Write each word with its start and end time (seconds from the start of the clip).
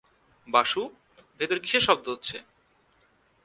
বাসু, 0.47 0.81
ভেতরে 1.39 1.59
কীসের 1.59 1.83
শব্দ 1.87 2.05
হচ্ছে? 2.09 2.37